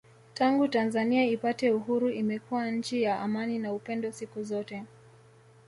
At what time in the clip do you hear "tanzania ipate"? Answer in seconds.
0.67-1.71